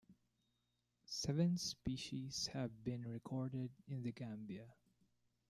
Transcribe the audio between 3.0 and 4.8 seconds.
recorded in the Gambia.